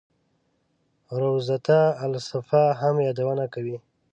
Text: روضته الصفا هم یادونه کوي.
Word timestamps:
روضته 1.19 1.79
الصفا 2.05 2.65
هم 2.79 2.95
یادونه 3.07 3.45
کوي. 3.53 3.77